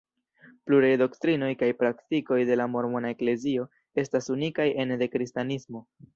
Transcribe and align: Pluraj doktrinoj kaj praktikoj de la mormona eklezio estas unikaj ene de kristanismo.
Pluraj 0.69 0.87
doktrinoj 1.01 1.49
kaj 1.59 1.69
praktikoj 1.81 2.39
de 2.51 2.57
la 2.61 2.67
mormona 2.77 3.13
eklezio 3.17 3.67
estas 4.05 4.33
unikaj 4.39 4.69
ene 4.87 5.01
de 5.05 5.11
kristanismo. 5.19 5.87